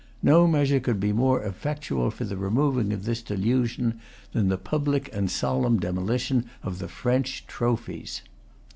[0.23, 3.99] No measure could be more effectual for the removing of this delusion
[4.33, 8.23] than the public and solemn demolition of the French trophies.